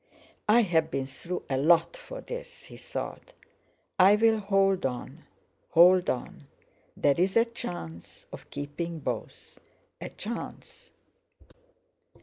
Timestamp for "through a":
1.05-1.57